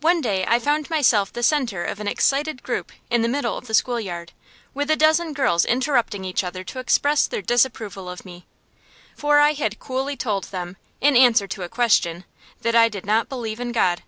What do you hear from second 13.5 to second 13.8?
in